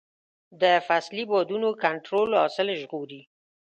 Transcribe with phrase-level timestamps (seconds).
[0.61, 3.21] د فصلي بادونو کنټرول حاصل ژغوري.